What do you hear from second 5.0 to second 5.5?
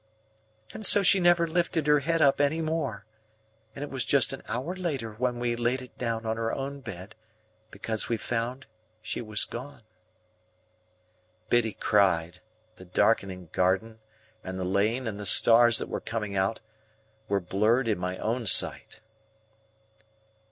when